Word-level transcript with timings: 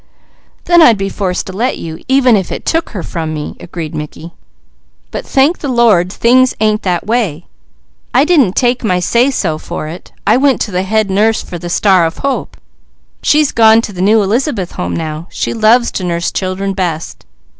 "Then 0.65 0.81
I'd 0.81 0.97
be 0.97 1.09
forced 1.09 1.45
to 1.45 1.53
let 1.53 1.77
you, 1.77 2.03
even 2.07 2.35
if 2.35 2.51
it 2.51 2.65
took 2.65 2.89
her 2.89 3.03
from 3.03 3.35
me," 3.35 3.55
agreed 3.59 3.93
Mickey. 3.93 4.33
"But 5.11 5.27
thank 5.27 5.59
the 5.59 5.67
Lord, 5.67 6.11
things 6.11 6.55
ain't 6.59 6.81
that 6.81 7.05
way. 7.05 7.45
I 8.11 8.25
didn't 8.25 8.55
take 8.55 8.83
my 8.83 8.99
say 8.99 9.29
so 9.29 9.59
for 9.59 9.87
it; 9.87 10.11
I 10.25 10.37
went 10.37 10.59
to 10.61 10.71
the 10.71 10.81
head 10.81 11.11
nurse 11.11 11.43
of 11.53 11.61
the 11.61 11.69
Star 11.69 12.07
of 12.07 12.17
Hope; 12.17 12.57
she's 13.21 13.51
gone 13.51 13.79
to 13.81 13.93
the 13.93 14.01
new 14.01 14.23
Elizabeth 14.23 14.71
Home 14.71 14.95
now; 14.95 15.27
she 15.29 15.53
loves 15.53 15.91
to 15.91 16.03
nurse 16.03 16.31
children 16.31 16.73
best. 16.73 17.23